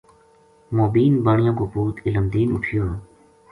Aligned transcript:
موبین 0.77 1.13
بانیا 1.25 1.51
کو 1.57 1.65
پُوت 1.71 1.95
علم 2.05 2.25
دین 2.33 2.47
اُٹھیو 2.53 2.85